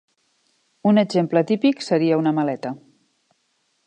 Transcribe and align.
Un 0.91 1.01
exemple 1.01 1.43
típic 1.51 1.85
seria 1.89 2.17
una 2.23 2.33
maleta. 2.39 2.73